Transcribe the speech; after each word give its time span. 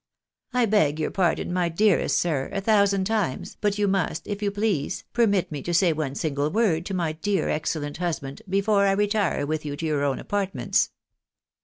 "I 0.53 0.65
beg 0.65 0.99
your 0.99 1.11
pardon, 1.11 1.53
my 1.53 1.69
dearest 1.69 2.17
sir, 2.17 2.49
a 2.53 2.59
thousand 2.59 3.05
times, 3.05 3.57
but 3.61 3.77
you 3.77 3.87
must, 3.87 4.25
if 4.27 4.41
you 4.41 4.49
please, 4.49 5.03
permit 5.13 5.51
me 5.51 5.61
to 5.61 5.75
say 5.75 5.93
one 5.93 6.15
single 6.15 6.49
world 6.49 6.85
to 6.87 6.95
my 6.95 7.11
dear 7.11 7.49
excellent 7.49 7.97
husband, 7.97 8.41
before 8.49 8.87
I 8.87 8.93
retire 8.93 9.45
with 9.45 9.63
you 9.63 9.75
to 9.75 9.85
yoiir 9.85 10.01
own 10.03 10.17
apart 10.17 10.55
ments." 10.55 10.89